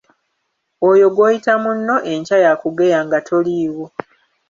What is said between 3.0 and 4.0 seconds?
nga toliiwo.